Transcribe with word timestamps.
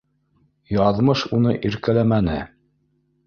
Яҙмыш 0.75 1.25
уны 1.37 1.53
иркәләмәне 1.71 2.39